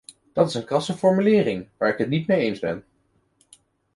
[0.33, 2.85] Dat is een krasse formulering, waar ik het niet mee eens ben.